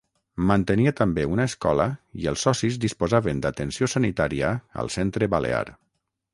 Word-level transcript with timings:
Mantenia 0.51 0.93
també 0.99 1.25
una 1.33 1.45
escola 1.49 1.85
i 2.23 2.25
els 2.33 2.47
socis 2.49 2.79
disposaven 2.87 3.45
d'atenció 3.47 3.93
sanitària 3.97 4.53
al 4.85 4.93
Centre 4.99 5.33
Balear. 5.37 5.65